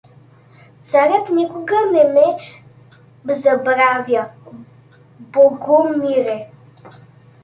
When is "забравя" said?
3.43-4.23